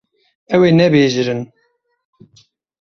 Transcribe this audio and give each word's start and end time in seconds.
Ew 0.55 0.61
ê 0.67 0.71
nebijêrin. 0.73 1.41